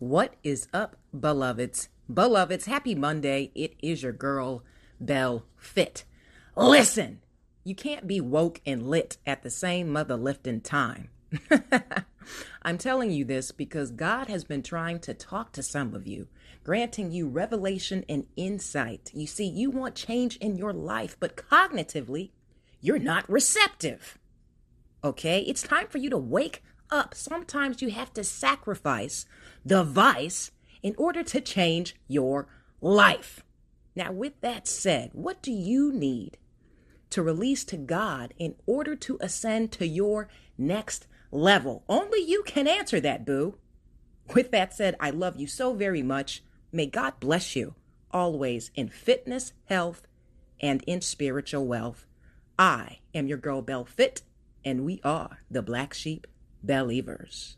What 0.00 0.32
is 0.42 0.66
up, 0.72 0.96
beloveds? 1.14 1.90
Beloveds, 2.10 2.64
happy 2.64 2.94
Monday. 2.94 3.50
It 3.54 3.74
is 3.82 4.02
your 4.02 4.12
girl, 4.12 4.64
Bell 4.98 5.44
Fit. 5.58 6.04
Listen, 6.56 7.20
you 7.64 7.74
can't 7.74 8.06
be 8.06 8.18
woke 8.18 8.62
and 8.64 8.88
lit 8.88 9.18
at 9.26 9.42
the 9.42 9.50
same 9.50 9.90
mother 9.90 10.16
lifting 10.16 10.62
time. 10.62 11.10
I'm 12.62 12.78
telling 12.78 13.10
you 13.10 13.26
this 13.26 13.52
because 13.52 13.90
God 13.90 14.28
has 14.28 14.42
been 14.42 14.62
trying 14.62 15.00
to 15.00 15.12
talk 15.12 15.52
to 15.52 15.62
some 15.62 15.94
of 15.94 16.06
you, 16.06 16.28
granting 16.64 17.12
you 17.12 17.28
revelation 17.28 18.02
and 18.08 18.24
insight. 18.36 19.10
You 19.12 19.26
see, 19.26 19.44
you 19.44 19.70
want 19.70 19.96
change 19.96 20.38
in 20.38 20.56
your 20.56 20.72
life, 20.72 21.18
but 21.20 21.36
cognitively, 21.36 22.30
you're 22.80 22.98
not 22.98 23.28
receptive. 23.28 24.16
Okay? 25.04 25.40
It's 25.40 25.62
time 25.62 25.88
for 25.88 25.98
you 25.98 26.08
to 26.08 26.16
wake 26.16 26.62
up. 26.90 27.14
Sometimes 27.14 27.82
you 27.82 27.90
have 27.90 28.12
to 28.14 28.24
sacrifice 28.24 29.26
the 29.64 29.84
vice 29.84 30.50
in 30.82 30.94
order 30.96 31.22
to 31.22 31.40
change 31.40 31.96
your 32.08 32.48
life. 32.80 33.42
Now, 33.94 34.12
with 34.12 34.40
that 34.40 34.66
said, 34.66 35.10
what 35.12 35.42
do 35.42 35.52
you 35.52 35.92
need 35.92 36.38
to 37.10 37.22
release 37.22 37.64
to 37.64 37.76
God 37.76 38.32
in 38.38 38.54
order 38.66 38.94
to 38.96 39.18
ascend 39.20 39.72
to 39.72 39.86
your 39.86 40.28
next 40.56 41.06
level? 41.30 41.84
Only 41.88 42.20
you 42.20 42.42
can 42.44 42.66
answer 42.66 43.00
that, 43.00 43.26
boo. 43.26 43.58
With 44.34 44.50
that 44.52 44.72
said, 44.72 44.94
I 45.00 45.10
love 45.10 45.38
you 45.38 45.46
so 45.46 45.74
very 45.74 46.02
much. 46.02 46.42
May 46.72 46.86
God 46.86 47.18
bless 47.18 47.56
you 47.56 47.74
always 48.12 48.70
in 48.74 48.88
fitness, 48.88 49.52
health, 49.66 50.06
and 50.60 50.82
in 50.86 51.00
spiritual 51.00 51.66
wealth. 51.66 52.06
I 52.58 52.98
am 53.14 53.26
your 53.26 53.38
girl, 53.38 53.62
Bell 53.62 53.84
Fit, 53.84 54.22
and 54.64 54.84
we 54.84 55.00
are 55.02 55.38
the 55.50 55.62
Black 55.62 55.94
Sheep 55.94 56.26
Believers. 56.62 57.56